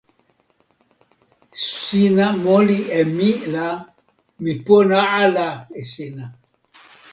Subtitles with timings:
[1.73, 3.67] sina moli e mi la,
[4.43, 5.47] mi pona ala
[5.79, 6.25] e sina.